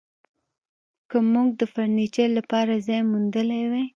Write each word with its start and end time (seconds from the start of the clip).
که 1.09 1.17
موږ 1.31 1.47
د 1.59 1.61
فرنیچر 1.73 2.29
لپاره 2.37 2.73
ځای 2.87 3.01
موندلی 3.11 3.63
وای 3.71 3.85